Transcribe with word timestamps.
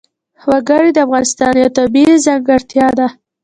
وګړي 0.49 0.89
د 0.93 0.97
افغانستان 1.05 1.53
یوه 1.61 1.71
طبیعي 1.77 2.15
ځانګړتیا 2.25 2.87
ده. 2.97 3.07